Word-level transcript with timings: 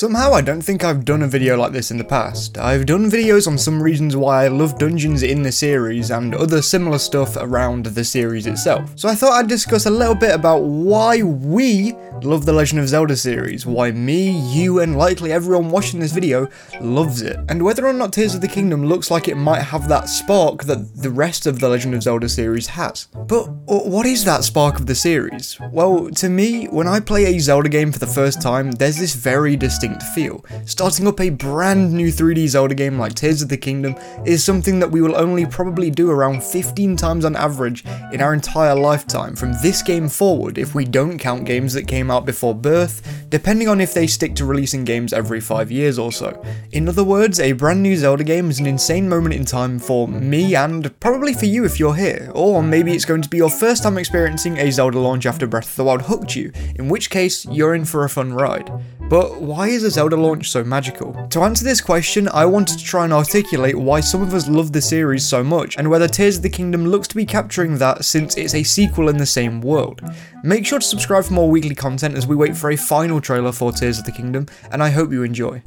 Somehow 0.00 0.32
I 0.32 0.40
don't 0.40 0.62
think 0.62 0.82
I've 0.82 1.04
done 1.04 1.20
a 1.20 1.26
video 1.26 1.58
like 1.58 1.72
this 1.72 1.90
in 1.90 1.98
the 1.98 2.04
past. 2.04 2.56
I've 2.56 2.86
done 2.86 3.10
videos 3.10 3.46
on 3.46 3.58
some 3.58 3.82
reasons 3.82 4.16
why 4.16 4.44
I 4.44 4.48
love 4.48 4.78
dungeons 4.78 5.22
in 5.22 5.42
the 5.42 5.52
series 5.52 6.10
and 6.10 6.34
other 6.34 6.62
similar 6.62 6.96
stuff 6.96 7.36
around 7.36 7.84
the 7.84 8.02
series 8.02 8.46
itself. 8.46 8.98
So 8.98 9.10
I 9.10 9.14
thought 9.14 9.34
I'd 9.34 9.46
discuss 9.46 9.84
a 9.84 9.90
little 9.90 10.14
bit 10.14 10.34
about 10.34 10.62
why 10.62 11.20
we 11.20 11.92
love 12.22 12.46
the 12.46 12.52
Legend 12.52 12.80
of 12.80 12.88
Zelda 12.88 13.16
series, 13.16 13.66
why 13.66 13.90
me, 13.90 14.30
you 14.52 14.80
and 14.80 14.96
likely 14.96 15.32
everyone 15.32 15.70
watching 15.70 16.00
this 16.00 16.12
video 16.12 16.48
loves 16.80 17.22
it, 17.22 17.38
and 17.48 17.62
whether 17.62 17.86
or 17.86 17.92
not 17.92 18.12
Tears 18.12 18.34
of 18.34 18.40
the 18.40 18.48
Kingdom 18.48 18.86
looks 18.86 19.10
like 19.10 19.28
it 19.28 19.36
might 19.36 19.62
have 19.62 19.88
that 19.88 20.08
spark 20.08 20.64
that 20.64 20.96
the 20.96 21.10
rest 21.10 21.46
of 21.46 21.60
the 21.60 21.68
Legend 21.68 21.94
of 21.94 22.02
Zelda 22.02 22.28
series 22.28 22.66
has. 22.66 23.06
But 23.14 23.48
what 23.66 24.06
is 24.06 24.24
that 24.24 24.44
spark 24.44 24.78
of 24.78 24.86
the 24.86 24.94
series? 24.94 25.58
Well, 25.72 26.10
to 26.10 26.28
me, 26.28 26.66
when 26.66 26.86
I 26.86 27.00
play 27.00 27.24
a 27.26 27.38
Zelda 27.38 27.68
game 27.68 27.92
for 27.92 27.98
the 27.98 28.06
first 28.06 28.40
time, 28.40 28.72
there's 28.72 28.98
this 28.98 29.14
very 29.14 29.56
distinct 29.56 29.89
distinct 29.98 30.14
feel. 30.14 30.44
Starting 30.66 31.06
up 31.06 31.20
a 31.20 31.30
brand 31.30 31.92
new 31.92 32.08
3D 32.08 32.48
Zelda 32.48 32.74
game 32.74 32.98
like 32.98 33.14
Tears 33.14 33.42
of 33.42 33.48
the 33.48 33.56
Kingdom 33.56 33.94
is 34.24 34.44
something 34.44 34.78
that 34.80 34.90
we 34.90 35.00
will 35.00 35.16
only 35.16 35.46
probably 35.46 35.90
do 35.90 36.10
around 36.10 36.42
15 36.42 36.96
times 36.96 37.24
on 37.24 37.36
average 37.36 37.84
in 38.12 38.20
our 38.20 38.34
entire 38.34 38.74
lifetime 38.74 39.34
from 39.36 39.52
this 39.62 39.82
game 39.82 40.08
forward 40.08 40.58
if 40.58 40.74
we 40.74 40.84
don't 40.84 41.18
count 41.18 41.44
games 41.44 41.72
that 41.74 41.88
came 41.88 42.10
out 42.10 42.26
before 42.26 42.54
birth, 42.54 43.26
depending 43.28 43.68
on 43.68 43.80
if 43.80 43.94
they 43.94 44.06
stick 44.06 44.34
to 44.34 44.44
releasing 44.44 44.84
games 44.84 45.12
every 45.12 45.40
5 45.40 45.70
years 45.70 45.98
or 45.98 46.12
so. 46.12 46.42
In 46.72 46.88
other 46.88 47.04
words, 47.04 47.40
a 47.40 47.52
brand 47.52 47.82
new 47.82 47.96
Zelda 47.96 48.24
game 48.24 48.50
is 48.50 48.60
an 48.60 48.66
insane 48.66 49.08
moment 49.08 49.34
in 49.34 49.44
time 49.44 49.78
for 49.78 50.08
me 50.08 50.54
and 50.54 50.98
probably 51.00 51.34
for 51.34 51.46
you 51.46 51.64
if 51.64 51.78
you're 51.78 51.94
here, 51.94 52.30
or 52.34 52.62
maybe 52.62 52.92
it's 52.92 53.04
going 53.04 53.22
to 53.22 53.28
be 53.28 53.38
your 53.38 53.50
first 53.50 53.82
time 53.82 53.98
experiencing 53.98 54.58
a 54.58 54.70
Zelda 54.70 54.98
launch 54.98 55.26
after 55.26 55.46
Breath 55.46 55.70
of 55.70 55.76
the 55.76 55.84
Wild 55.84 56.02
hooked 56.02 56.36
you, 56.36 56.52
in 56.76 56.88
which 56.88 57.10
case 57.10 57.46
you're 57.46 57.74
in 57.74 57.84
for 57.84 58.04
a 58.04 58.08
fun 58.08 58.32
ride. 58.32 58.70
But 59.10 59.42
why 59.42 59.66
is 59.66 59.82
a 59.82 59.90
Zelda 59.90 60.16
launch 60.16 60.50
so 60.50 60.62
magical? 60.62 61.12
To 61.30 61.42
answer 61.42 61.64
this 61.64 61.80
question, 61.80 62.28
I 62.28 62.46
wanted 62.46 62.78
to 62.78 62.84
try 62.84 63.02
and 63.02 63.12
articulate 63.12 63.74
why 63.74 63.98
some 63.98 64.22
of 64.22 64.32
us 64.32 64.46
love 64.46 64.70
the 64.70 64.80
series 64.80 65.26
so 65.26 65.42
much, 65.42 65.76
and 65.76 65.90
whether 65.90 66.06
Tears 66.06 66.36
of 66.36 66.44
the 66.44 66.48
Kingdom 66.48 66.86
looks 66.86 67.08
to 67.08 67.16
be 67.16 67.26
capturing 67.26 67.76
that 67.78 68.04
since 68.04 68.36
it's 68.36 68.54
a 68.54 68.62
sequel 68.62 69.08
in 69.08 69.16
the 69.16 69.26
same 69.26 69.62
world. 69.62 70.00
Make 70.44 70.64
sure 70.64 70.78
to 70.78 70.86
subscribe 70.86 71.24
for 71.24 71.32
more 71.32 71.50
weekly 71.50 71.74
content 71.74 72.16
as 72.16 72.28
we 72.28 72.36
wait 72.36 72.56
for 72.56 72.70
a 72.70 72.76
final 72.76 73.20
trailer 73.20 73.50
for 73.50 73.72
Tears 73.72 73.98
of 73.98 74.04
the 74.04 74.12
Kingdom, 74.12 74.46
and 74.70 74.80
I 74.80 74.90
hope 74.90 75.10
you 75.10 75.24
enjoy. 75.24 75.64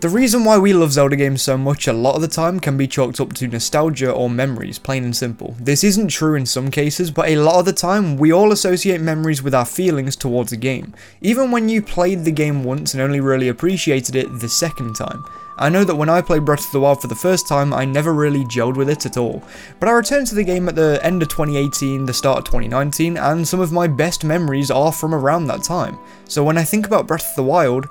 The 0.00 0.08
reason 0.08 0.44
why 0.44 0.58
we 0.58 0.72
love 0.72 0.92
Zelda 0.92 1.16
games 1.16 1.42
so 1.42 1.58
much 1.58 1.88
a 1.88 1.92
lot 1.92 2.14
of 2.14 2.20
the 2.20 2.28
time 2.28 2.60
can 2.60 2.76
be 2.76 2.86
chalked 2.86 3.20
up 3.20 3.32
to 3.32 3.48
nostalgia 3.48 4.12
or 4.12 4.30
memories, 4.30 4.78
plain 4.78 5.02
and 5.02 5.16
simple. 5.16 5.56
This 5.58 5.82
isn't 5.82 6.06
true 6.06 6.36
in 6.36 6.46
some 6.46 6.70
cases, 6.70 7.10
but 7.10 7.28
a 7.28 7.34
lot 7.34 7.58
of 7.58 7.64
the 7.64 7.72
time 7.72 8.16
we 8.16 8.32
all 8.32 8.52
associate 8.52 9.00
memories 9.00 9.42
with 9.42 9.56
our 9.56 9.64
feelings 9.64 10.14
towards 10.14 10.52
a 10.52 10.56
game, 10.56 10.94
even 11.20 11.50
when 11.50 11.68
you 11.68 11.82
played 11.82 12.24
the 12.24 12.30
game 12.30 12.62
once 12.62 12.94
and 12.94 13.02
only 13.02 13.18
really 13.18 13.48
appreciated 13.48 14.14
it 14.14 14.38
the 14.38 14.48
second 14.48 14.94
time. 14.94 15.24
I 15.56 15.68
know 15.68 15.82
that 15.82 15.96
when 15.96 16.08
I 16.08 16.22
played 16.22 16.44
Breath 16.44 16.66
of 16.66 16.70
the 16.70 16.78
Wild 16.78 17.02
for 17.02 17.08
the 17.08 17.16
first 17.16 17.48
time, 17.48 17.74
I 17.74 17.84
never 17.84 18.14
really 18.14 18.44
gelled 18.44 18.76
with 18.76 18.88
it 18.88 19.04
at 19.04 19.16
all, 19.16 19.42
but 19.80 19.88
I 19.88 19.92
returned 19.92 20.28
to 20.28 20.36
the 20.36 20.44
game 20.44 20.68
at 20.68 20.76
the 20.76 21.00
end 21.02 21.22
of 21.22 21.28
2018, 21.28 22.06
the 22.06 22.14
start 22.14 22.38
of 22.38 22.44
2019, 22.44 23.16
and 23.16 23.48
some 23.48 23.58
of 23.58 23.72
my 23.72 23.88
best 23.88 24.22
memories 24.22 24.70
are 24.70 24.92
from 24.92 25.12
around 25.12 25.48
that 25.48 25.64
time. 25.64 25.98
So 26.26 26.44
when 26.44 26.56
I 26.56 26.62
think 26.62 26.86
about 26.86 27.08
Breath 27.08 27.30
of 27.30 27.34
the 27.34 27.42
Wild, 27.42 27.88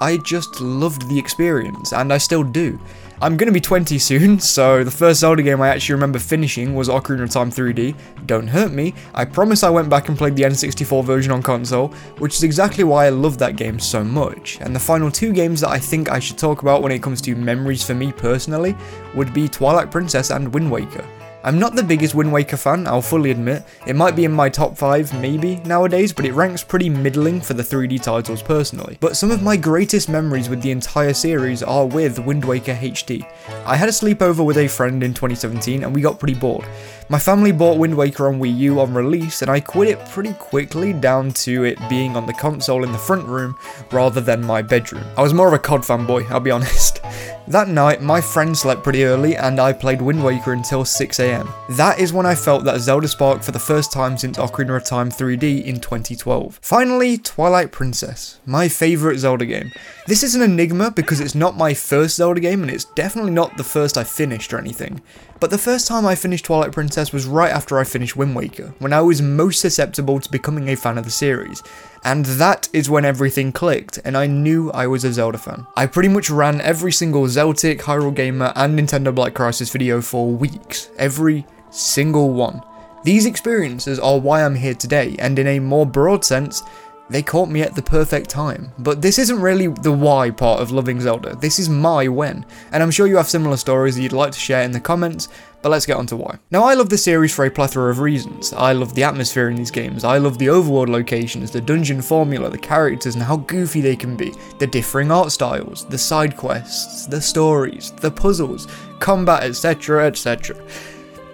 I 0.00 0.16
just 0.16 0.60
loved 0.60 1.08
the 1.08 1.18
experience, 1.18 1.92
and 1.92 2.12
I 2.12 2.18
still 2.18 2.42
do. 2.42 2.78
I'm 3.22 3.36
gonna 3.36 3.52
be 3.52 3.60
20 3.60 3.98
soon, 3.98 4.40
so 4.40 4.82
the 4.82 4.90
first 4.90 5.20
Zelda 5.20 5.42
game 5.42 5.60
I 5.60 5.68
actually 5.68 5.92
remember 5.94 6.18
finishing 6.18 6.74
was 6.74 6.88
Ocarina 6.88 7.24
of 7.24 7.30
Time 7.30 7.50
3D. 7.50 7.94
Don't 8.24 8.46
hurt 8.46 8.72
me, 8.72 8.94
I 9.14 9.26
promise 9.26 9.62
I 9.62 9.68
went 9.68 9.90
back 9.90 10.08
and 10.08 10.16
played 10.16 10.36
the 10.36 10.44
N64 10.44 11.04
version 11.04 11.30
on 11.30 11.42
console, 11.42 11.88
which 12.18 12.34
is 12.34 12.44
exactly 12.44 12.82
why 12.82 13.06
I 13.06 13.10
love 13.10 13.36
that 13.38 13.56
game 13.56 13.78
so 13.78 14.02
much. 14.02 14.58
And 14.62 14.74
the 14.74 14.80
final 14.80 15.10
two 15.10 15.34
games 15.34 15.60
that 15.60 15.68
I 15.68 15.78
think 15.78 16.10
I 16.10 16.18
should 16.18 16.38
talk 16.38 16.62
about 16.62 16.80
when 16.80 16.92
it 16.92 17.02
comes 17.02 17.20
to 17.22 17.34
memories 17.34 17.84
for 17.84 17.94
me 17.94 18.10
personally 18.10 18.74
would 19.14 19.34
be 19.34 19.48
Twilight 19.48 19.90
Princess 19.90 20.30
and 20.30 20.52
Wind 20.54 20.70
Waker. 20.70 21.04
I'm 21.42 21.58
not 21.58 21.74
the 21.74 21.82
biggest 21.82 22.14
Wind 22.14 22.30
Waker 22.30 22.58
fan, 22.58 22.86
I'll 22.86 23.00
fully 23.00 23.30
admit. 23.30 23.64
It 23.86 23.96
might 23.96 24.14
be 24.14 24.24
in 24.24 24.32
my 24.32 24.50
top 24.50 24.76
5, 24.76 25.18
maybe, 25.22 25.56
nowadays, 25.64 26.12
but 26.12 26.26
it 26.26 26.34
ranks 26.34 26.62
pretty 26.62 26.90
middling 26.90 27.40
for 27.40 27.54
the 27.54 27.62
3D 27.62 28.02
titles 28.02 28.42
personally. 28.42 28.98
But 29.00 29.16
some 29.16 29.30
of 29.30 29.42
my 29.42 29.56
greatest 29.56 30.10
memories 30.10 30.50
with 30.50 30.60
the 30.60 30.70
entire 30.70 31.14
series 31.14 31.62
are 31.62 31.86
with 31.86 32.18
Wind 32.18 32.44
Waker 32.44 32.74
HD. 32.74 33.26
I 33.64 33.74
had 33.74 33.88
a 33.88 33.92
sleepover 33.92 34.44
with 34.44 34.58
a 34.58 34.68
friend 34.68 35.02
in 35.02 35.14
2017 35.14 35.82
and 35.82 35.94
we 35.94 36.02
got 36.02 36.18
pretty 36.18 36.34
bored. 36.34 36.66
My 37.08 37.18
family 37.18 37.52
bought 37.52 37.78
Wind 37.78 37.96
Waker 37.96 38.28
on 38.28 38.38
Wii 38.38 38.56
U 38.58 38.80
on 38.80 38.92
release 38.92 39.40
and 39.40 39.50
I 39.50 39.60
quit 39.60 39.88
it 39.88 40.08
pretty 40.10 40.34
quickly 40.34 40.92
down 40.92 41.32
to 41.32 41.64
it 41.64 41.78
being 41.88 42.16
on 42.16 42.26
the 42.26 42.34
console 42.34 42.84
in 42.84 42.92
the 42.92 42.98
front 42.98 43.26
room 43.26 43.56
rather 43.90 44.20
than 44.20 44.44
my 44.44 44.60
bedroom. 44.60 45.04
I 45.16 45.22
was 45.22 45.32
more 45.32 45.48
of 45.48 45.54
a 45.54 45.58
COD 45.58 45.80
fanboy, 45.80 46.30
I'll 46.30 46.38
be 46.38 46.50
honest. 46.50 47.00
That 47.50 47.66
night, 47.66 48.00
my 48.00 48.20
friend 48.20 48.56
slept 48.56 48.84
pretty 48.84 49.02
early 49.02 49.36
and 49.36 49.58
I 49.58 49.72
played 49.72 50.00
Wind 50.00 50.22
Waker 50.22 50.52
until 50.52 50.84
6am. 50.84 51.52
That 51.70 51.98
is 51.98 52.12
when 52.12 52.24
I 52.24 52.32
felt 52.32 52.62
that 52.62 52.78
Zelda 52.78 53.08
spark 53.08 53.42
for 53.42 53.50
the 53.50 53.58
first 53.58 53.90
time 53.90 54.16
since 54.16 54.38
Ocarina 54.38 54.76
of 54.76 54.84
Time 54.84 55.10
3D 55.10 55.64
in 55.64 55.80
2012. 55.80 56.60
Finally, 56.62 57.18
Twilight 57.18 57.72
Princess, 57.72 58.38
my 58.46 58.68
favourite 58.68 59.18
Zelda 59.18 59.46
game. 59.46 59.72
This 60.06 60.22
is 60.22 60.36
an 60.36 60.42
enigma 60.42 60.92
because 60.92 61.18
it's 61.18 61.34
not 61.34 61.56
my 61.56 61.74
first 61.74 62.14
Zelda 62.14 62.38
game 62.38 62.62
and 62.62 62.70
it's 62.70 62.84
definitely 62.84 63.32
not 63.32 63.56
the 63.56 63.64
first 63.64 63.98
I 63.98 64.04
finished 64.04 64.54
or 64.54 64.58
anything. 64.58 65.02
But 65.40 65.50
the 65.50 65.58
first 65.58 65.88
time 65.88 66.06
I 66.06 66.14
finished 66.14 66.44
Twilight 66.44 66.70
Princess 66.70 67.12
was 67.12 67.26
right 67.26 67.50
after 67.50 67.80
I 67.80 67.84
finished 67.84 68.14
Wind 68.14 68.36
Waker, 68.36 68.74
when 68.78 68.92
I 68.92 69.00
was 69.00 69.22
most 69.22 69.58
susceptible 69.60 70.20
to 70.20 70.30
becoming 70.30 70.68
a 70.68 70.76
fan 70.76 70.98
of 70.98 71.04
the 71.04 71.10
series. 71.10 71.64
And 72.02 72.24
that 72.24 72.68
is 72.72 72.88
when 72.88 73.04
everything 73.04 73.52
clicked, 73.52 73.98
and 74.04 74.16
I 74.16 74.26
knew 74.26 74.70
I 74.72 74.86
was 74.86 75.04
a 75.04 75.12
Zelda 75.12 75.36
fan. 75.36 75.66
I 75.76 75.86
pretty 75.86 76.08
much 76.08 76.30
ran 76.30 76.60
every 76.62 76.92
single 76.92 77.24
Zeltik, 77.24 77.80
Hyrule 77.80 78.14
Gamer, 78.14 78.52
and 78.56 78.78
Nintendo 78.78 79.14
Black 79.14 79.34
Crisis 79.34 79.70
video 79.70 80.00
for 80.00 80.30
weeks. 80.30 80.88
Every 80.96 81.46
single 81.70 82.32
one. 82.32 82.62
These 83.04 83.26
experiences 83.26 83.98
are 83.98 84.18
why 84.18 84.44
I'm 84.44 84.54
here 84.54 84.74
today, 84.74 85.16
and 85.18 85.38
in 85.38 85.46
a 85.46 85.60
more 85.60 85.86
broad 85.86 86.24
sense, 86.24 86.62
they 87.10 87.22
caught 87.22 87.48
me 87.48 87.62
at 87.62 87.74
the 87.74 87.82
perfect 87.82 88.30
time. 88.30 88.72
But 88.78 89.02
this 89.02 89.18
isn't 89.18 89.40
really 89.40 89.66
the 89.66 89.92
why 89.92 90.30
part 90.30 90.60
of 90.60 90.70
loving 90.70 91.00
Zelda, 91.00 91.34
this 91.36 91.58
is 91.58 91.68
my 91.68 92.08
when, 92.08 92.46
and 92.72 92.82
I'm 92.82 92.90
sure 92.90 93.06
you 93.06 93.16
have 93.16 93.28
similar 93.28 93.56
stories 93.56 93.96
that 93.96 94.02
you'd 94.02 94.12
like 94.12 94.32
to 94.32 94.38
share 94.38 94.62
in 94.62 94.72
the 94.72 94.80
comments, 94.80 95.28
but 95.62 95.68
let's 95.70 95.84
get 95.84 95.96
on 95.96 96.06
to 96.06 96.16
why. 96.16 96.38
Now 96.50 96.62
I 96.64 96.74
love 96.74 96.88
the 96.88 96.96
series 96.96 97.34
for 97.34 97.44
a 97.44 97.50
plethora 97.50 97.90
of 97.90 97.98
reasons. 97.98 98.52
I 98.54 98.72
love 98.72 98.94
the 98.94 99.04
atmosphere 99.04 99.50
in 99.50 99.56
these 99.56 99.70
games, 99.70 100.04
I 100.04 100.18
love 100.18 100.38
the 100.38 100.46
overworld 100.46 100.88
locations, 100.88 101.50
the 101.50 101.60
dungeon 101.60 102.00
formula, 102.00 102.48
the 102.48 102.58
characters 102.58 103.14
and 103.14 103.24
how 103.24 103.38
goofy 103.38 103.80
they 103.80 103.96
can 103.96 104.16
be, 104.16 104.32
the 104.58 104.66
differing 104.66 105.10
art 105.10 105.32
styles, 105.32 105.84
the 105.86 105.98
side 105.98 106.36
quests, 106.36 107.06
the 107.06 107.20
stories, 107.20 107.90
the 107.92 108.10
puzzles, 108.10 108.66
combat 109.00 109.42
etc 109.42 110.06
etc. 110.06 110.56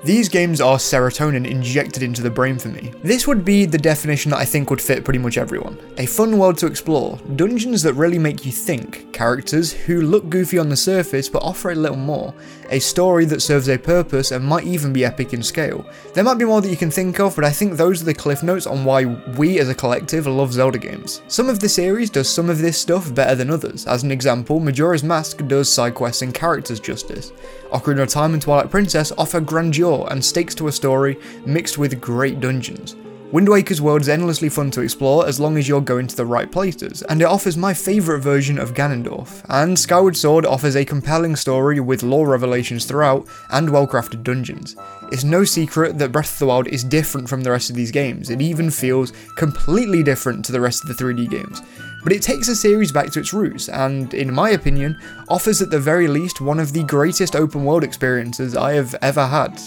These 0.06 0.28
games 0.28 0.60
are 0.60 0.76
serotonin 0.76 1.50
injected 1.50 2.04
into 2.04 2.22
the 2.22 2.30
brain 2.30 2.60
for 2.60 2.68
me. 2.68 2.92
This 3.02 3.26
would 3.26 3.44
be 3.44 3.66
the 3.66 3.76
definition 3.76 4.30
that 4.30 4.38
I 4.38 4.44
think 4.44 4.70
would 4.70 4.80
fit 4.80 5.02
pretty 5.02 5.18
much 5.18 5.36
everyone. 5.36 5.76
A 5.98 6.06
fun 6.06 6.38
world 6.38 6.58
to 6.58 6.68
explore, 6.68 7.18
dungeons 7.34 7.82
that 7.82 7.94
really 7.94 8.20
make 8.20 8.46
you 8.46 8.52
think, 8.52 9.12
characters 9.12 9.72
who 9.72 10.02
look 10.02 10.30
goofy 10.30 10.60
on 10.60 10.68
the 10.68 10.76
surface 10.76 11.28
but 11.28 11.42
offer 11.42 11.72
a 11.72 11.74
little 11.74 11.96
more, 11.96 12.32
a 12.70 12.78
story 12.78 13.24
that 13.24 13.42
serves 13.42 13.68
a 13.68 13.76
purpose 13.76 14.30
and 14.30 14.44
might 14.44 14.64
even 14.64 14.92
be 14.92 15.04
epic 15.04 15.32
in 15.32 15.42
scale. 15.42 15.84
There 16.14 16.22
might 16.22 16.38
be 16.38 16.44
more 16.44 16.60
that 16.60 16.70
you 16.70 16.76
can 16.76 16.92
think 16.92 17.18
of, 17.18 17.34
but 17.34 17.44
I 17.44 17.50
think 17.50 17.72
those 17.72 18.00
are 18.00 18.04
the 18.04 18.14
cliff 18.14 18.44
notes 18.44 18.68
on 18.68 18.84
why 18.84 19.06
we 19.06 19.58
as 19.58 19.70
a 19.70 19.74
collective 19.74 20.28
love 20.28 20.52
Zelda 20.52 20.78
games. 20.78 21.20
Some 21.26 21.48
of 21.48 21.58
the 21.58 21.68
series 21.68 22.10
does 22.10 22.28
some 22.28 22.48
of 22.48 22.58
this 22.58 22.78
stuff 22.78 23.12
better 23.12 23.34
than 23.34 23.50
others. 23.50 23.88
As 23.88 24.04
an 24.04 24.12
example, 24.12 24.60
Majora's 24.60 25.02
Mask 25.02 25.44
does 25.48 25.68
side 25.68 25.96
quests 25.96 26.22
and 26.22 26.32
characters 26.32 26.78
justice. 26.78 27.32
Ocarina 27.72 28.02
of 28.02 28.08
Time 28.08 28.32
and 28.32 28.40
Twilight 28.40 28.70
Princess 28.70 29.10
offer 29.18 29.40
grandeur 29.40 29.95
and 30.04 30.24
stakes 30.24 30.54
to 30.56 30.68
a 30.68 30.72
story 30.72 31.18
mixed 31.46 31.78
with 31.78 32.00
great 32.00 32.40
dungeons. 32.40 32.96
Wind 33.32 33.48
Waker's 33.48 33.82
world 33.82 34.02
is 34.02 34.08
endlessly 34.08 34.48
fun 34.48 34.70
to 34.70 34.82
explore 34.82 35.26
as 35.26 35.40
long 35.40 35.58
as 35.58 35.66
you're 35.66 35.80
going 35.80 36.06
to 36.06 36.14
the 36.14 36.24
right 36.24 36.50
places, 36.50 37.02
and 37.02 37.20
it 37.20 37.24
offers 37.24 37.56
my 37.56 37.74
favourite 37.74 38.22
version 38.22 38.56
of 38.56 38.72
Ganondorf, 38.72 39.44
and 39.48 39.76
Skyward 39.76 40.16
Sword 40.16 40.46
offers 40.46 40.76
a 40.76 40.84
compelling 40.84 41.34
story 41.34 41.80
with 41.80 42.04
lore 42.04 42.28
revelations 42.28 42.84
throughout 42.84 43.26
and 43.50 43.68
well 43.68 43.86
crafted 43.86 44.22
dungeons. 44.22 44.76
It's 45.10 45.24
no 45.24 45.42
secret 45.42 45.98
that 45.98 46.12
Breath 46.12 46.34
of 46.34 46.38
the 46.38 46.46
Wild 46.46 46.68
is 46.68 46.84
different 46.84 47.28
from 47.28 47.42
the 47.42 47.50
rest 47.50 47.68
of 47.68 47.74
these 47.74 47.90
games, 47.90 48.30
it 48.30 48.40
even 48.40 48.70
feels 48.70 49.12
completely 49.36 50.04
different 50.04 50.44
to 50.44 50.52
the 50.52 50.60
rest 50.60 50.84
of 50.84 50.88
the 50.88 51.04
3D 51.04 51.28
games 51.28 51.62
but 52.06 52.12
it 52.12 52.22
takes 52.22 52.46
the 52.46 52.54
series 52.54 52.92
back 52.92 53.10
to 53.10 53.18
its 53.18 53.32
roots, 53.32 53.68
and, 53.68 54.14
in 54.14 54.32
my 54.32 54.50
opinion, 54.50 54.96
offers 55.28 55.60
at 55.60 55.70
the 55.70 55.80
very 55.80 56.06
least 56.06 56.40
one 56.40 56.60
of 56.60 56.72
the 56.72 56.84
greatest 56.84 57.34
open 57.34 57.64
world 57.64 57.82
experiences 57.82 58.56
I 58.56 58.74
have 58.74 58.94
ever 59.02 59.26
had. 59.26 59.60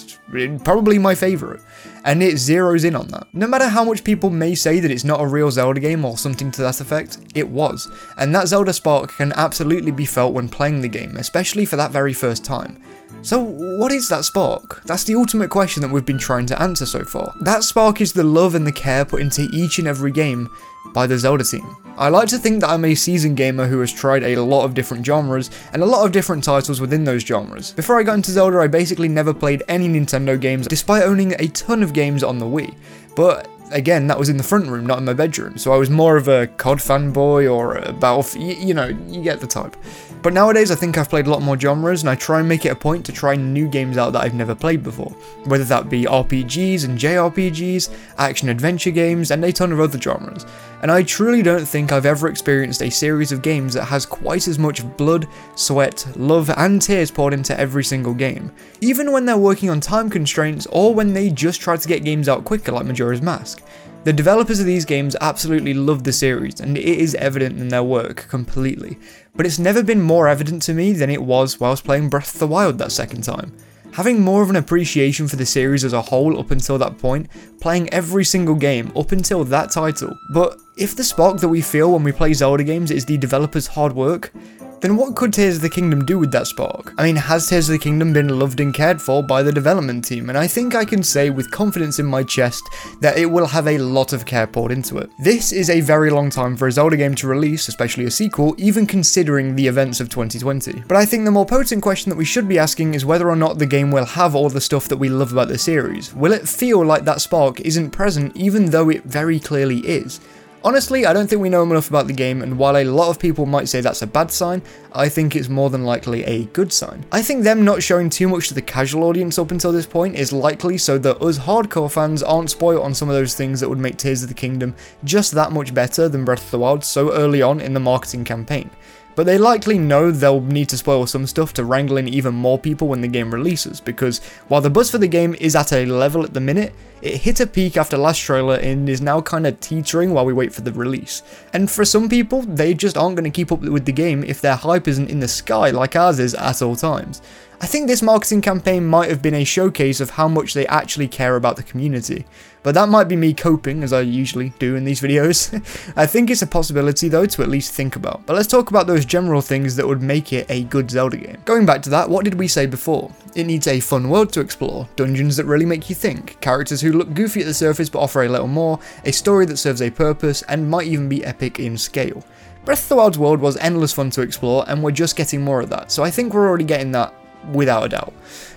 Probably 0.64 0.98
my 0.98 1.16
favourite. 1.16 1.60
And 2.06 2.24
it 2.24 2.36
zeroes 2.36 2.86
in 2.86 2.96
on 2.96 3.08
that. 3.10 3.28
No 3.34 3.48
matter 3.48 3.68
how 3.68 3.84
much 3.84 4.04
people 4.04 4.30
may 4.30 4.56
say 4.56 4.80
that 4.80 4.92
it's 4.92 5.04
not 5.04 5.22
a 5.22 5.28
real 5.28 5.52
Zelda 5.52 5.80
game 5.80 6.06
or 6.06 6.18
something 6.18 6.52
to 6.52 6.62
that 6.62 6.82
effect, 6.82 7.20
it 7.36 7.48
was. 7.48 7.90
And 8.18 8.34
that 8.36 8.48
Zelda 8.48 8.74
spark 8.74 9.14
can 9.16 9.34
absolutely 9.34 9.92
be 9.92 10.06
felt 10.06 10.34
when 10.34 10.50
playing 10.50 10.82
the 10.82 10.88
game, 10.88 11.18
especially 11.18 11.66
for 11.66 11.76
that 11.76 11.92
very 11.92 12.14
first 12.14 12.46
time. 12.46 12.82
So, 13.22 13.40
what 13.40 13.92
is 13.92 14.08
that 14.10 14.24
spark? 14.24 14.82
That's 14.86 15.04
the 15.04 15.16
ultimate 15.16 15.50
question 15.50 15.82
that 15.82 15.92
we've 15.92 16.06
been 16.06 16.18
trying 16.18 16.46
to 16.48 16.62
answer 16.62 16.86
so 16.86 17.04
far. 17.04 17.34
That 17.42 17.64
spark 17.64 18.00
is 18.00 18.14
the 18.14 18.24
love 18.24 18.56
and 18.56 18.66
the 18.66 18.72
care 18.72 19.04
put 19.04 19.22
into 19.22 19.50
each 19.52 19.78
and 19.78 19.88
every 19.88 20.12
game 20.12 20.50
by 20.94 21.06
the 21.06 21.18
Zelda 21.18 21.44
team. 21.44 21.76
I 21.98 22.08
like 22.08 22.30
to 22.30 22.38
think 22.38 22.62
that 22.62 22.70
I'm 22.70 22.86
a 22.86 22.96
seasoned 22.96 23.36
gamer 23.36 23.68
who 23.68 23.82
has 23.82 23.92
tried 23.92 24.24
a 24.24 24.38
lot 24.38 24.64
of 24.64 24.74
different 24.74 25.06
genres 25.06 25.50
and 25.74 25.84
a 25.84 25.86
lot 25.86 26.06
of 26.06 26.14
different 26.14 26.44
titles 26.44 26.80
within 26.80 27.04
those 27.04 27.24
genres. 27.24 27.74
Before 27.74 28.00
I 28.00 28.04
got 28.04 28.16
into 28.16 28.32
Zelda, 28.32 28.60
I 28.60 28.68
basically 28.68 29.10
never 29.10 29.34
played 29.34 29.64
any 29.68 29.90
Nintendo 29.90 30.40
games 30.40 30.68
despite 30.68 31.04
owning 31.04 31.36
a 31.40 31.50
ton 31.50 31.84
of 31.84 31.89
games 31.94 32.24
on 32.24 32.38
the 32.38 32.46
Wii. 32.46 32.76
But 33.16 33.50
again, 33.72 34.08
that 34.08 34.18
was 34.18 34.30
in 34.30 34.38
the 34.38 34.44
front 34.44 34.68
room, 34.68 34.86
not 34.86 35.00
in 35.00 35.06
my 35.06 35.14
bedroom, 35.14 35.58
so 35.58 35.72
I 35.72 35.78
was 35.78 35.90
more 35.90 36.18
of 36.18 36.28
a 36.28 36.48
COD 36.48 36.80
fanboy 36.80 37.54
or 37.54 37.76
a 37.78 37.94
Battlefield, 37.94 38.58
you 38.58 38.74
know, 38.74 38.88
you 38.88 39.22
get 39.22 39.40
the 39.40 39.48
type. 39.48 39.76
But 40.22 40.34
nowadays, 40.34 40.70
I 40.70 40.76
think 40.76 40.98
I've 40.98 41.10
played 41.10 41.28
a 41.28 41.30
lot 41.30 41.42
more 41.42 41.58
genres, 41.58 42.02
and 42.02 42.10
I 42.10 42.16
try 42.16 42.40
and 42.40 42.50
make 42.50 42.66
it 42.66 42.70
a 42.70 42.76
point 42.76 43.06
to 43.06 43.14
try 43.14 43.36
new 43.36 43.70
games 43.70 43.98
out 43.98 44.12
that 44.14 44.24
I've 44.24 44.34
never 44.34 44.54
played 44.54 44.84
before. 44.84 45.12
Whether 45.46 45.64
that 45.66 45.90
be 45.90 46.04
RPGs 46.04 46.84
and 46.84 47.00
JRPGs, 47.00 47.90
action 48.18 48.50
adventure 48.50 48.92
games, 48.92 49.32
and 49.32 49.44
a 49.46 49.54
ton 49.54 49.72
of 49.72 49.80
other 49.80 50.00
genres. 50.00 50.46
And 50.82 50.92
I 50.92 51.04
truly 51.04 51.42
don't 51.42 51.66
think 51.66 51.92
I've 51.92 52.06
ever 52.06 52.30
experienced 52.30 52.82
a 52.82 52.90
series 52.90 53.32
of 53.32 53.42
games 53.42 53.74
that 53.74 53.86
has 53.86 54.06
quite 54.06 54.48
as 54.48 54.58
much 54.58 54.86
blood, 54.98 55.28
sweat, 55.56 56.06
love, 56.16 56.50
and 56.52 56.82
tears 56.82 57.12
poured 57.12 57.34
into 57.34 57.60
every 57.60 57.84
single 57.84 58.14
game. 58.14 58.52
Even 58.80 59.12
when 59.12 59.26
they're 59.26 59.38
working 59.38 59.70
on 59.70 59.82
time 59.82 60.10
constraints, 60.10 60.68
or 60.68 60.94
when 60.94 61.14
they 61.14 61.30
just 61.30 61.60
try 61.60 61.76
to 61.76 61.88
get 61.88 62.06
games 62.06 62.30
out 62.30 62.46
quicker 62.46 62.72
like 62.72 62.86
Majora's 62.86 63.22
Mask. 63.22 63.62
The 64.06 64.14
developers 64.14 64.62
of 64.62 64.66
these 64.66 64.86
games 64.86 65.18
absolutely 65.20 65.74
love 65.74 66.06
the 66.06 66.14
series, 66.14 66.62
and 66.62 66.78
it 66.78 66.86
is 66.86 67.16
evident 67.16 67.60
in 67.60 67.68
their 67.68 67.84
work 67.84 68.28
completely, 68.30 68.98
but 69.36 69.46
it's 69.46 69.60
never 69.60 69.84
been 69.84 70.02
more 70.02 70.30
evident 70.30 70.62
to 70.64 70.74
me 70.74 70.94
than 70.94 71.10
it 71.10 71.22
was 71.22 71.60
whilst 71.60 71.84
playing 71.84 72.08
Breath 72.08 72.34
of 72.34 72.40
the 72.40 72.48
Wild 72.48 72.78
that 72.78 72.94
second 72.94 73.26
time. 73.26 73.52
Having 73.94 74.22
more 74.22 74.44
of 74.44 74.50
an 74.50 74.56
appreciation 74.56 75.28
for 75.28 75.36
the 75.36 75.46
series 75.46 75.84
as 75.84 75.94
a 75.94 76.02
whole 76.02 76.40
up 76.40 76.52
until 76.52 76.78
that 76.78 76.98
point, 77.00 77.28
playing 77.60 77.90
every 77.90 78.24
single 78.24 78.56
game 78.56 78.92
up 78.96 79.12
until 79.12 79.44
that 79.46 79.72
title. 79.72 80.18
But 80.34 80.58
if 80.78 80.96
the 80.96 81.04
spark 81.04 81.40
that 81.42 81.50
we 81.50 81.62
feel 81.62 81.92
when 81.92 82.04
we 82.04 82.12
play 82.12 82.34
Zelda 82.34 82.64
games 82.64 82.92
is 82.92 83.06
the 83.06 83.18
developers' 83.18 83.68
hard 83.68 83.94
work, 83.94 84.32
then 84.82 84.96
what 84.96 85.16
could 85.16 85.34
Tears 85.34 85.58
of 85.58 85.62
the 85.62 85.70
Kingdom 85.70 86.06
do 86.06 86.18
with 86.18 86.32
that 86.32 86.48
spark? 86.48 86.94
I 86.98 87.04
mean, 87.04 87.16
has 87.16 87.48
Tears 87.48 87.70
of 87.70 87.74
the 87.74 87.80
Kingdom 87.80 88.14
been 88.14 88.40
loved 88.40 88.60
and 88.60 88.74
cared 88.74 89.02
for 89.02 89.22
by 89.22 89.44
the 89.44 89.52
development 89.52 90.06
team? 90.06 90.30
And 90.30 90.38
I 90.38 90.48
think 90.48 90.76
I 90.76 90.86
can 90.86 91.04
say 91.04 91.30
with 91.30 91.52
confidence 91.52 92.00
in 92.00 92.06
my 92.06 92.24
chest 92.24 92.64
that 93.02 93.18
it 93.18 93.26
will 93.26 93.48
have 93.48 93.68
a 93.68 93.78
lot 93.78 94.14
of 94.14 94.26
care 94.26 94.48
poured 94.48 94.72
into 94.72 94.98
it. 94.98 95.10
This 95.20 95.52
is 95.52 95.70
a 95.70 95.82
very 95.82 96.10
long 96.10 96.30
time 96.30 96.56
for 96.56 96.68
a 96.68 96.72
Zelda 96.72 96.98
game 96.98 97.16
to 97.16 97.28
release, 97.28 97.68
especially 97.68 98.06
a 98.06 98.12
sequel, 98.12 98.56
even 98.58 98.86
considering 98.86 99.56
the 99.56 99.68
events 99.68 100.00
of 100.00 100.10
2020. 100.10 100.84
But 100.88 100.98
I 100.98 101.06
think 101.06 101.26
the 101.26 101.32
more 101.32 101.46
potent 101.46 101.84
question 101.84 102.10
that 102.10 102.18
we 102.18 102.26
should 102.26 102.48
be 102.48 102.60
asking 102.60 102.94
is 102.94 103.06
whether 103.06 103.30
or 103.30 103.36
not 103.36 103.58
the 103.58 103.66
game 103.66 103.92
will 103.92 104.06
have 104.06 104.36
all 104.36 104.50
the 104.50 104.62
stuff 104.62 104.88
that 104.88 104.98
we 104.98 105.10
love 105.10 105.32
about 105.32 105.48
the 105.48 105.58
series. 105.58 106.14
Will 106.14 106.34
it 106.34 106.48
feel 106.48 106.86
like 106.86 107.06
that 107.06 107.22
spark 107.22 107.60
isn't 107.62 107.92
present 107.92 108.36
even 108.36 108.68
though 108.68 108.90
it 108.90 109.04
very 109.04 109.40
clearly 109.40 109.80
is? 109.80 110.20
Honestly, 110.62 111.06
I 111.06 111.14
don't 111.14 111.30
think 111.30 111.42
we 111.42 111.48
know 111.48 111.64
enough 111.64 111.90
about 111.90 112.08
the 112.08 112.14
game, 112.14 112.42
and 112.42 112.58
while 112.58 112.76
a 112.76 112.84
lot 112.84 113.10
of 113.10 113.18
people 113.18 113.46
might 113.46 113.70
say 113.70 113.80
that's 113.80 114.02
a 114.02 114.08
bad 114.08 114.30
sign, 114.30 114.62
I 114.92 115.08
think 115.08 115.34
it's 115.34 115.48
more 115.48 115.70
than 115.70 115.86
likely 115.86 116.26
a 116.26 116.46
good 116.46 116.74
sign. 116.74 117.06
I 117.14 117.22
think 117.22 117.44
them 117.44 117.64
not 117.64 117.82
showing 117.82 118.10
too 118.10 118.28
much 118.28 118.50
to 118.50 118.54
the 118.54 118.62
casual 118.62 119.06
audience 119.06 119.40
up 119.40 119.52
until 119.52 119.72
this 119.72 119.86
point 119.86 120.18
is 120.18 120.34
likely 120.34 120.78
so 120.78 120.98
that 120.98 121.22
us 121.22 121.40
hardcore 121.40 121.90
fans 121.90 122.22
aren't 122.22 122.50
spoiled 122.50 122.84
on 122.84 122.94
some 122.94 123.08
of 123.08 123.16
those 123.16 123.36
things 123.36 123.62
that 123.62 123.70
would 123.70 123.78
make 123.78 123.96
Tears 123.96 124.22
of 124.22 124.28
the 124.28 124.36
Kingdom 124.36 124.76
just 125.06 125.32
that 125.32 125.54
much 125.54 125.74
better 125.74 126.10
than 126.10 126.26
Breath 126.26 126.44
of 126.44 126.52
the 126.52 126.60
Wild 126.60 126.84
so 126.84 127.14
early 127.14 127.42
on 127.42 127.62
in 127.62 127.74
the 127.74 127.80
marketing 127.80 128.26
campaign 128.26 128.70
but 129.20 129.26
they 129.26 129.38
likely 129.38 129.78
know 129.78 130.12
they'll 130.12 130.40
need 130.40 130.70
to 130.70 130.78
spoil 130.78 131.06
some 131.06 131.28
stuff 131.28 131.52
to 131.52 131.66
wrangle 131.66 131.98
in 131.98 132.08
even 132.08 132.34
more 132.34 132.58
people 132.58 132.88
when 132.88 133.02
the 133.02 133.08
game 133.10 133.34
releases, 133.34 133.82
because 133.82 134.20
while 134.48 134.62
the 134.62 134.70
buzz 134.70 134.90
for 134.90 134.98
the 134.98 135.10
game 135.10 135.36
is 135.42 135.58
at 135.58 135.74
a 135.74 135.86
level 135.86 136.24
at 136.24 136.34
the 136.34 136.40
minute, 136.40 136.74
it 137.02 137.18
hit 137.18 137.42
a 137.42 137.46
peak 137.46 137.76
after 137.76 137.98
last 137.98 138.22
trailer 138.22 138.56
and 138.56 138.88
is 138.88 139.02
now 139.02 139.20
kinda 139.20 139.52
teetering 139.52 140.14
while 140.14 140.24
we 140.24 140.32
wait 140.32 140.54
for 140.54 140.62
the 140.62 140.72
release. 140.72 141.22
And 141.52 141.70
for 141.70 141.84
some 141.84 142.08
people, 142.08 142.44
they 142.44 142.74
just 142.74 142.98
aren't 142.98 143.18
going 143.18 143.30
to 143.30 143.30
keep 143.30 143.52
up 143.52 143.60
with 143.60 143.84
the 143.84 143.92
game 143.92 144.24
if 144.24 144.40
their 144.40 144.56
hype 144.56 144.88
isn't 144.88 145.10
in 145.10 145.20
the 145.20 145.28
sky 145.28 145.70
like 145.72 145.98
ours 145.98 146.20
is 146.20 146.34
at 146.36 146.62
all 146.62 146.78
times. 146.78 147.22
I 147.62 147.66
think 147.66 147.88
this 147.88 148.02
marketing 148.02 148.40
campaign 148.40 148.86
might 148.86 149.10
have 149.10 149.22
been 149.22 149.34
a 149.34 149.44
showcase 149.44 150.00
of 150.00 150.12
how 150.12 150.30
much 150.30 150.54
they 150.54 150.66
actually 150.68 151.10
care 151.10 151.36
about 151.36 151.58
the 151.58 151.64
community. 151.64 152.26
But 152.64 152.74
that 152.76 152.88
might 152.88 153.10
be 153.10 153.18
me 153.18 153.34
coping, 153.34 153.84
as 153.84 153.92
I 153.92 154.00
usually 154.00 154.54
do 154.60 154.78
in 154.78 154.86
these 154.86 155.02
videos. 155.02 155.54
I 155.98 156.06
think 156.06 156.30
it's 156.30 156.42
a 156.42 156.48
possibility 156.48 157.10
though 157.10 157.26
to 157.26 157.42
at 157.42 157.50
least 157.50 157.74
think 157.74 157.98
about. 157.98 158.26
But 158.26 158.38
let's 158.38 158.48
talk 158.48 158.70
about 158.70 158.88
those 158.88 159.04
general 159.04 159.42
things 159.42 159.76
that 159.76 159.86
would 159.86 160.02
make 160.02 160.32
it 160.32 160.50
a 160.50 160.64
good 160.64 160.90
Zelda 160.90 161.18
game. 161.18 161.38
Going 161.44 161.66
back 161.66 161.82
to 161.82 161.90
that, 161.90 162.10
what 162.10 162.24
did 162.24 162.36
we 162.36 162.48
say 162.48 162.66
before? 162.66 163.12
It 163.36 163.46
needs 163.46 163.68
a 163.68 163.82
fun 163.82 164.08
world 164.08 164.32
to 164.34 164.40
explore, 164.40 164.88
dungeons 164.96 165.36
that 165.36 165.46
really 165.46 165.66
make 165.66 165.90
you 165.90 165.96
think, 165.96 166.40
characters 166.40 166.80
who 166.80 166.94
look 166.94 167.14
goofy 167.14 167.42
at 167.42 167.46
the 167.46 167.54
surface 167.54 167.90
but 167.90 168.00
offer 168.00 168.24
a 168.24 168.30
little 168.30 168.48
more, 168.48 168.80
a 169.04 169.12
story 169.12 169.46
that 169.48 169.58
serves 169.58 169.82
a 169.82 169.92
purpose, 169.92 170.44
and 170.44 170.70
might 170.70 170.88
even 170.88 171.10
be 171.10 171.26
epic 171.26 171.60
in 171.60 171.78
scale. 171.78 172.24
Breath 172.64 172.84
of 172.84 172.90
the 172.90 172.96
Wild's 172.96 173.20
world 173.20 173.42
was 173.42 173.58
endless 173.58 173.94
fun 173.94 174.12
to 174.12 174.22
explore, 174.22 174.64
and 174.68 174.82
we're 174.82 174.92
just 174.92 175.16
getting 175.16 175.42
more 175.42 175.60
of 175.60 175.70
that, 175.70 175.92
so 175.92 176.04
I 176.04 176.12
think 176.12 176.34
we're 176.34 176.48
already 176.48 176.66
getting 176.66 176.92
that 176.94 177.14
without 177.52 177.86
a 177.86 177.90
doubt. 177.90 178.14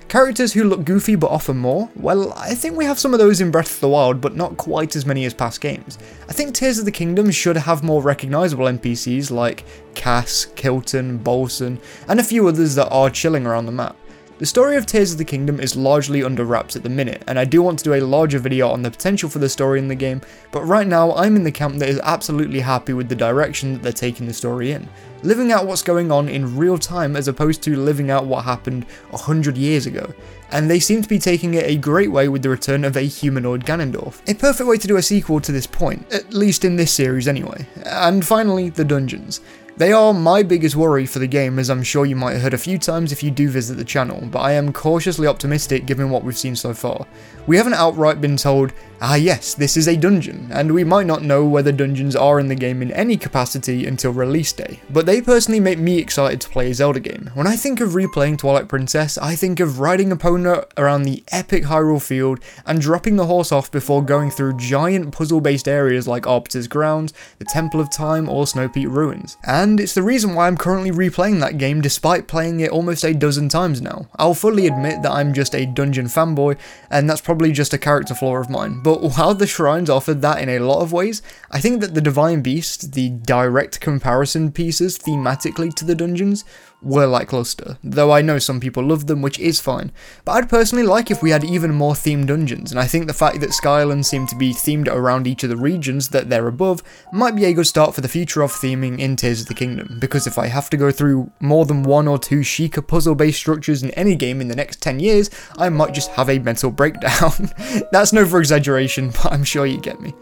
Characters 0.08 0.52
who 0.52 0.64
look 0.64 0.84
goofy 0.84 1.16
but 1.16 1.30
offer 1.30 1.54
more? 1.54 1.88
Well, 1.96 2.34
I 2.34 2.54
think 2.54 2.76
we 2.76 2.84
have 2.84 2.98
some 2.98 3.14
of 3.14 3.18
those 3.18 3.40
in 3.40 3.50
Breath 3.50 3.74
of 3.74 3.80
the 3.80 3.88
Wild, 3.88 4.20
but 4.20 4.36
not 4.36 4.58
quite 4.58 4.94
as 4.94 5.06
many 5.06 5.24
as 5.24 5.32
past 5.32 5.60
games. 5.60 5.98
I 6.28 6.32
think 6.32 6.54
Tears 6.54 6.78
of 6.78 6.84
the 6.84 6.90
Kingdom 6.90 7.30
should 7.30 7.56
have 7.56 7.82
more 7.82 8.02
recognisable 8.02 8.66
NPCs 8.66 9.30
like 9.30 9.64
Kass, 9.94 10.44
Kilton, 10.54 11.18
Bolson, 11.18 11.80
and 12.08 12.20
a 12.20 12.24
few 12.24 12.46
others 12.46 12.74
that 12.74 12.90
are 12.90 13.08
chilling 13.08 13.46
around 13.46 13.64
the 13.64 13.72
map. 13.72 13.96
The 14.42 14.46
story 14.46 14.76
of 14.76 14.86
Tears 14.86 15.12
of 15.12 15.18
the 15.18 15.24
Kingdom 15.24 15.60
is 15.60 15.76
largely 15.76 16.24
under 16.24 16.44
wraps 16.44 16.74
at 16.74 16.82
the 16.82 16.88
minute, 16.88 17.22
and 17.28 17.38
I 17.38 17.44
do 17.44 17.62
want 17.62 17.78
to 17.78 17.84
do 17.84 17.94
a 17.94 18.00
larger 18.00 18.40
video 18.40 18.70
on 18.70 18.82
the 18.82 18.90
potential 18.90 19.28
for 19.28 19.38
the 19.38 19.48
story 19.48 19.78
in 19.78 19.86
the 19.86 19.94
game, 19.94 20.20
but 20.50 20.64
right 20.64 20.84
now 20.84 21.14
I'm 21.14 21.36
in 21.36 21.44
the 21.44 21.52
camp 21.52 21.76
that 21.76 21.88
is 21.88 22.00
absolutely 22.02 22.58
happy 22.58 22.92
with 22.92 23.08
the 23.08 23.14
direction 23.14 23.72
that 23.72 23.82
they're 23.84 23.92
taking 23.92 24.26
the 24.26 24.34
story 24.34 24.72
in. 24.72 24.88
Living 25.22 25.52
out 25.52 25.68
what's 25.68 25.84
going 25.84 26.10
on 26.10 26.28
in 26.28 26.56
real 26.56 26.76
time 26.76 27.14
as 27.14 27.28
opposed 27.28 27.62
to 27.62 27.76
living 27.76 28.10
out 28.10 28.26
what 28.26 28.44
happened 28.44 28.82
100 29.10 29.56
years 29.56 29.86
ago, 29.86 30.12
and 30.50 30.68
they 30.68 30.80
seem 30.80 31.02
to 31.02 31.08
be 31.08 31.20
taking 31.20 31.54
it 31.54 31.64
a 31.64 31.76
great 31.76 32.10
way 32.10 32.28
with 32.28 32.42
the 32.42 32.50
return 32.50 32.84
of 32.84 32.96
a 32.96 33.02
humanoid 33.02 33.64
Ganondorf. 33.64 34.28
A 34.28 34.34
perfect 34.34 34.68
way 34.68 34.76
to 34.76 34.88
do 34.88 34.96
a 34.96 35.02
sequel 35.02 35.40
to 35.40 35.52
this 35.52 35.68
point, 35.68 36.12
at 36.12 36.34
least 36.34 36.64
in 36.64 36.74
this 36.74 36.92
series 36.92 37.28
anyway. 37.28 37.64
And 37.86 38.26
finally, 38.26 38.70
the 38.70 38.84
dungeons. 38.84 39.40
They 39.82 39.90
are 39.90 40.14
my 40.14 40.44
biggest 40.44 40.76
worry 40.76 41.06
for 41.06 41.18
the 41.18 41.26
game, 41.26 41.58
as 41.58 41.68
I'm 41.68 41.82
sure 41.82 42.06
you 42.06 42.14
might 42.14 42.34
have 42.34 42.42
heard 42.42 42.54
a 42.54 42.58
few 42.58 42.78
times 42.78 43.10
if 43.10 43.20
you 43.20 43.32
do 43.32 43.48
visit 43.48 43.74
the 43.74 43.84
channel, 43.84 44.28
but 44.30 44.38
I 44.38 44.52
am 44.52 44.72
cautiously 44.72 45.26
optimistic 45.26 45.86
given 45.86 46.08
what 46.08 46.22
we've 46.22 46.38
seen 46.38 46.54
so 46.54 46.72
far. 46.72 47.04
We 47.48 47.56
haven't 47.56 47.74
outright 47.74 48.20
been 48.20 48.36
told, 48.36 48.72
ah 49.00 49.16
yes, 49.16 49.54
this 49.54 49.76
is 49.76 49.88
a 49.88 49.96
dungeon, 49.96 50.48
and 50.52 50.72
we 50.72 50.84
might 50.84 51.06
not 51.06 51.24
know 51.24 51.44
whether 51.44 51.72
dungeons 51.72 52.14
are 52.14 52.38
in 52.38 52.46
the 52.46 52.54
game 52.54 52.80
in 52.80 52.92
any 52.92 53.16
capacity 53.16 53.84
until 53.84 54.12
release 54.12 54.52
day, 54.52 54.78
but 54.90 55.04
they 55.04 55.20
personally 55.20 55.58
make 55.58 55.80
me 55.80 55.98
excited 55.98 56.40
to 56.42 56.48
play 56.50 56.70
a 56.70 56.74
Zelda 56.74 57.00
game. 57.00 57.28
When 57.34 57.48
I 57.48 57.56
think 57.56 57.80
of 57.80 57.90
replaying 57.90 58.38
Twilight 58.38 58.68
Princess, 58.68 59.18
I 59.18 59.34
think 59.34 59.58
of 59.58 59.80
riding 59.80 60.12
a 60.12 60.16
Epona 60.16 60.64
around 60.76 61.02
the 61.02 61.24
epic 61.32 61.64
Hyrule 61.64 62.00
field 62.00 62.38
and 62.64 62.80
dropping 62.80 63.16
the 63.16 63.26
horse 63.26 63.50
off 63.50 63.72
before 63.72 64.04
going 64.04 64.30
through 64.30 64.58
giant 64.58 65.10
puzzle-based 65.10 65.66
areas 65.66 66.06
like 66.06 66.22
Arbiter's 66.22 66.68
Grounds, 66.68 67.12
the 67.40 67.44
Temple 67.46 67.80
of 67.80 67.90
Time, 67.90 68.28
or 68.28 68.46
Snow 68.46 68.68
Peak 68.68 68.86
Ruins. 68.86 69.36
And 69.44 69.71
it's 69.80 69.94
the 69.94 70.02
reason 70.02 70.34
why 70.34 70.46
I'm 70.46 70.56
currently 70.56 70.90
replaying 70.90 71.40
that 71.40 71.58
game 71.58 71.80
despite 71.80 72.26
playing 72.26 72.60
it 72.60 72.70
almost 72.70 73.04
a 73.04 73.14
dozen 73.14 73.48
times 73.48 73.80
now. 73.80 74.08
I'll 74.16 74.34
fully 74.34 74.66
admit 74.66 75.02
that 75.02 75.12
I'm 75.12 75.32
just 75.32 75.54
a 75.54 75.66
dungeon 75.66 76.06
fanboy, 76.06 76.58
and 76.90 77.08
that's 77.08 77.20
probably 77.20 77.52
just 77.52 77.74
a 77.74 77.78
character 77.78 78.14
flaw 78.14 78.36
of 78.36 78.50
mine, 78.50 78.80
but 78.82 79.02
while 79.16 79.34
the 79.34 79.46
shrines 79.46 79.90
offered 79.90 80.22
that 80.22 80.40
in 80.40 80.48
a 80.48 80.58
lot 80.58 80.82
of 80.82 80.92
ways, 80.92 81.22
I 81.50 81.60
think 81.60 81.80
that 81.80 81.94
the 81.94 82.00
Divine 82.00 82.42
Beast, 82.42 82.92
the 82.92 83.10
direct 83.10 83.80
comparison 83.80 84.52
pieces 84.52 84.98
thematically 84.98 85.74
to 85.74 85.84
the 85.84 85.94
dungeons, 85.94 86.44
were 86.82 87.06
lackluster, 87.06 87.78
though 87.82 88.10
I 88.10 88.22
know 88.22 88.38
some 88.38 88.60
people 88.60 88.82
love 88.84 89.06
them, 89.06 89.22
which 89.22 89.38
is 89.38 89.60
fine. 89.60 89.92
But 90.24 90.32
I'd 90.32 90.48
personally 90.48 90.84
like 90.84 91.10
if 91.10 91.22
we 91.22 91.30
had 91.30 91.44
even 91.44 91.72
more 91.74 91.94
themed 91.94 92.26
dungeons, 92.26 92.70
and 92.70 92.80
I 92.80 92.86
think 92.86 93.06
the 93.06 93.14
fact 93.14 93.40
that 93.40 93.50
Skylands 93.50 94.06
seem 94.06 94.26
to 94.26 94.36
be 94.36 94.52
themed 94.52 94.88
around 94.88 95.26
each 95.26 95.44
of 95.44 95.50
the 95.50 95.56
regions 95.56 96.08
that 96.08 96.28
they're 96.28 96.48
above 96.48 96.82
might 97.12 97.36
be 97.36 97.44
a 97.44 97.52
good 97.52 97.66
start 97.66 97.94
for 97.94 98.00
the 98.00 98.08
future 98.08 98.42
of 98.42 98.52
theming 98.52 98.98
in 98.98 99.16
Tears 99.16 99.42
of 99.42 99.46
the 99.46 99.54
Kingdom, 99.54 99.98
because 100.00 100.26
if 100.26 100.38
I 100.38 100.48
have 100.48 100.68
to 100.70 100.76
go 100.76 100.90
through 100.90 101.30
more 101.40 101.64
than 101.64 101.82
one 101.82 102.08
or 102.08 102.18
two 102.18 102.40
Sheikah 102.40 102.86
puzzle-based 102.86 103.38
structures 103.38 103.82
in 103.82 103.90
any 103.92 104.16
game 104.16 104.40
in 104.40 104.48
the 104.48 104.56
next 104.56 104.82
10 104.82 105.00
years, 105.00 105.30
I 105.56 105.68
might 105.68 105.94
just 105.94 106.10
have 106.12 106.28
a 106.28 106.38
mental 106.38 106.70
breakdown. 106.70 107.50
That's 107.92 108.12
no 108.12 108.26
for 108.26 108.40
exaggeration, 108.40 109.10
but 109.10 109.32
I'm 109.32 109.44
sure 109.44 109.66
you 109.66 109.80
get 109.80 110.00
me. 110.00 110.14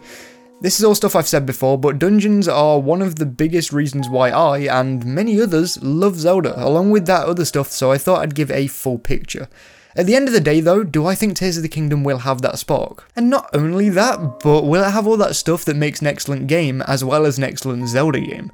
This 0.62 0.79
is 0.79 0.85
all 0.85 0.95
stuff 0.95 1.17
I've 1.17 1.26
said 1.26 1.47
before, 1.47 1.79
but 1.79 1.99
dungeons 1.99 2.47
are 2.47 2.79
one 2.79 3.00
of 3.00 3.17
the 3.17 3.25
biggest 3.25 3.73
reasons 3.73 4.11
why 4.11 4.29
I, 4.29 4.59
and 4.59 5.07
many 5.07 5.40
others, 5.40 5.83
love 5.83 6.17
Zelda, 6.17 6.52
along 6.62 6.90
with 6.90 7.07
that 7.07 7.26
other 7.26 7.47
stuff, 7.47 7.69
so 7.69 7.90
I 7.90 7.97
thought 7.97 8.21
I'd 8.21 8.35
give 8.35 8.50
a 8.50 8.67
full 8.67 8.99
picture. 8.99 9.49
At 9.97 10.05
the 10.05 10.14
end 10.14 10.29
of 10.29 10.35
the 10.35 10.40
day 10.40 10.61
though, 10.61 10.85
do 10.85 11.07
I 11.07 11.14
think 11.14 11.35
Tears 11.35 11.57
of 11.57 11.62
the 11.62 11.69
Kingdom 11.71 12.05
will 12.05 12.19
have 12.19 12.43
that 12.43 12.59
spark? 12.59 13.11
And 13.17 13.31
not 13.31 13.49
only 13.55 13.88
that, 13.88 14.40
but 14.40 14.64
will 14.64 14.85
it 14.85 14.90
have 14.90 15.07
all 15.07 15.17
that 15.17 15.35
stuff 15.35 15.64
that 15.64 15.76
makes 15.76 16.02
an 16.02 16.07
excellent 16.07 16.47
game 16.47 16.83
as 16.83 17.02
well 17.02 17.25
as 17.25 17.38
an 17.38 17.45
excellent 17.45 17.88
Zelda 17.88 18.21
game? 18.21 18.52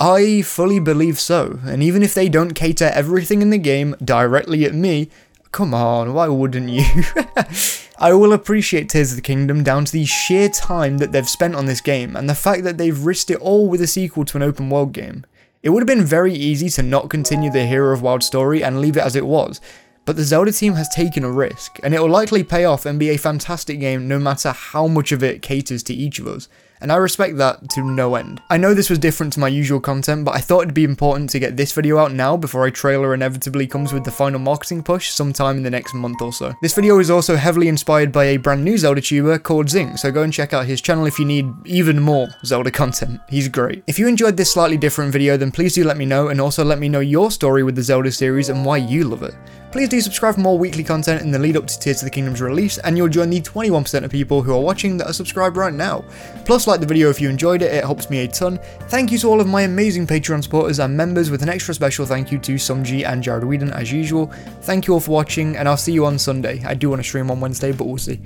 I 0.00 0.42
fully 0.42 0.80
believe 0.80 1.20
so, 1.20 1.60
and 1.64 1.80
even 1.80 2.02
if 2.02 2.12
they 2.12 2.28
don't 2.28 2.54
cater 2.54 2.86
everything 2.92 3.40
in 3.40 3.50
the 3.50 3.58
game 3.58 3.94
directly 4.04 4.64
at 4.64 4.74
me, 4.74 5.10
come 5.52 5.72
on, 5.72 6.12
why 6.12 6.26
wouldn't 6.26 6.70
you? 6.70 6.84
I 7.98 8.12
will 8.12 8.34
appreciate 8.34 8.90
Tears 8.90 9.12
of 9.12 9.16
the 9.16 9.22
Kingdom 9.22 9.64
down 9.64 9.86
to 9.86 9.92
the 9.92 10.04
sheer 10.04 10.50
time 10.50 10.98
that 10.98 11.12
they've 11.12 11.26
spent 11.26 11.54
on 11.54 11.64
this 11.64 11.80
game 11.80 12.14
and 12.14 12.28
the 12.28 12.34
fact 12.34 12.62
that 12.64 12.76
they've 12.76 13.06
risked 13.06 13.30
it 13.30 13.40
all 13.40 13.68
with 13.68 13.80
a 13.80 13.86
sequel 13.86 14.26
to 14.26 14.36
an 14.36 14.42
open 14.42 14.68
world 14.68 14.92
game. 14.92 15.24
It 15.62 15.70
would 15.70 15.80
have 15.80 15.86
been 15.86 16.04
very 16.04 16.34
easy 16.34 16.68
to 16.70 16.82
not 16.82 17.08
continue 17.08 17.50
the 17.50 17.64
Hero 17.64 17.94
of 17.94 18.02
Wild 18.02 18.22
story 18.22 18.62
and 18.62 18.82
leave 18.82 18.98
it 18.98 19.02
as 19.02 19.16
it 19.16 19.24
was, 19.24 19.62
but 20.04 20.16
the 20.16 20.24
Zelda 20.24 20.52
team 20.52 20.74
has 20.74 20.90
taken 20.90 21.24
a 21.24 21.30
risk, 21.30 21.80
and 21.82 21.94
it 21.94 22.00
will 22.02 22.10
likely 22.10 22.44
pay 22.44 22.66
off 22.66 22.84
and 22.84 22.98
be 22.98 23.08
a 23.08 23.16
fantastic 23.16 23.80
game 23.80 24.06
no 24.06 24.18
matter 24.18 24.50
how 24.50 24.86
much 24.86 25.10
of 25.10 25.22
it 25.22 25.40
caters 25.40 25.82
to 25.84 25.94
each 25.94 26.18
of 26.18 26.26
us 26.26 26.50
and 26.80 26.92
I 26.92 26.96
respect 26.96 27.36
that 27.36 27.68
to 27.70 27.82
no 27.82 28.14
end. 28.14 28.42
I 28.50 28.56
know 28.56 28.74
this 28.74 28.90
was 28.90 28.98
different 28.98 29.32
to 29.34 29.40
my 29.40 29.48
usual 29.48 29.80
content, 29.80 30.24
but 30.24 30.34
I 30.34 30.40
thought 30.40 30.62
it'd 30.62 30.74
be 30.74 30.84
important 30.84 31.30
to 31.30 31.38
get 31.38 31.56
this 31.56 31.72
video 31.72 31.98
out 31.98 32.12
now 32.12 32.36
before 32.36 32.66
a 32.66 32.70
trailer 32.70 33.14
inevitably 33.14 33.66
comes 33.66 33.92
with 33.92 34.04
the 34.04 34.10
final 34.10 34.38
marketing 34.38 34.82
push 34.82 35.10
sometime 35.10 35.56
in 35.56 35.62
the 35.62 35.70
next 35.70 35.94
month 35.94 36.22
or 36.22 36.32
so. 36.32 36.52
This 36.62 36.74
video 36.74 36.98
is 36.98 37.10
also 37.10 37.36
heavily 37.36 37.68
inspired 37.68 38.12
by 38.12 38.24
a 38.24 38.36
brand 38.36 38.64
new 38.64 38.78
Zelda 38.78 39.00
tuber 39.00 39.38
called 39.38 39.70
Zing, 39.70 39.96
so 39.96 40.10
go 40.10 40.22
and 40.22 40.32
check 40.32 40.52
out 40.52 40.66
his 40.66 40.80
channel 40.80 41.06
if 41.06 41.18
you 41.18 41.24
need 41.24 41.46
even 41.64 42.00
more 42.00 42.28
Zelda 42.44 42.70
content. 42.70 43.20
He's 43.28 43.48
great. 43.48 43.82
If 43.86 43.98
you 43.98 44.08
enjoyed 44.08 44.36
this 44.36 44.52
slightly 44.52 44.76
different 44.76 45.12
video, 45.12 45.36
then 45.36 45.50
please 45.50 45.74
do 45.74 45.84
let 45.84 45.96
me 45.96 46.06
know, 46.06 46.28
and 46.28 46.40
also 46.40 46.64
let 46.64 46.78
me 46.78 46.88
know 46.88 47.00
your 47.00 47.30
story 47.30 47.62
with 47.62 47.76
the 47.76 47.82
Zelda 47.82 48.12
series 48.12 48.48
and 48.48 48.64
why 48.64 48.76
you 48.76 49.04
love 49.04 49.22
it. 49.22 49.34
Please 49.72 49.88
do 49.88 50.00
subscribe 50.00 50.36
for 50.36 50.40
more 50.40 50.58
weekly 50.58 50.82
content 50.82 51.20
in 51.20 51.30
the 51.30 51.38
lead 51.38 51.56
up 51.56 51.66
to 51.66 51.78
Tears 51.78 52.00
of 52.00 52.06
the 52.06 52.10
Kingdom's 52.10 52.40
release, 52.40 52.78
and 52.78 52.96
you'll 52.96 53.08
join 53.08 53.28
the 53.28 53.40
21% 53.40 54.04
of 54.04 54.10
people 54.10 54.40
who 54.40 54.54
are 54.54 54.60
watching 54.60 54.96
that 54.96 55.08
are 55.08 55.12
subscribed 55.12 55.56
right 55.56 55.74
now. 55.74 56.02
Plus, 56.46 56.65
like 56.66 56.80
the 56.80 56.86
video 56.86 57.10
if 57.10 57.20
you 57.20 57.28
enjoyed 57.28 57.62
it, 57.62 57.72
it 57.72 57.84
helps 57.84 58.10
me 58.10 58.20
a 58.20 58.28
ton. 58.28 58.58
Thank 58.88 59.12
you 59.12 59.18
to 59.18 59.28
all 59.28 59.40
of 59.40 59.46
my 59.46 59.62
amazing 59.62 60.06
Patreon 60.06 60.42
supporters 60.42 60.78
and 60.78 60.96
members, 60.96 61.30
with 61.30 61.42
an 61.42 61.48
extra 61.48 61.74
special 61.74 62.06
thank 62.06 62.30
you 62.30 62.38
to 62.38 62.54
Sumji 62.54 63.06
and 63.06 63.22
Jared 63.22 63.44
Whedon 63.44 63.72
as 63.72 63.92
usual. 63.92 64.26
Thank 64.62 64.86
you 64.86 64.94
all 64.94 65.00
for 65.00 65.12
watching, 65.12 65.56
and 65.56 65.68
I'll 65.68 65.76
see 65.76 65.92
you 65.92 66.06
on 66.06 66.18
Sunday. 66.18 66.62
I 66.64 66.74
do 66.74 66.90
want 66.90 67.00
to 67.00 67.08
stream 67.08 67.30
on 67.30 67.40
Wednesday, 67.40 67.72
but 67.72 67.86
we'll 67.86 67.98
see. 67.98 68.20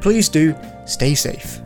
Please 0.00 0.28
do 0.28 0.54
stay 0.86 1.14
safe. 1.14 1.60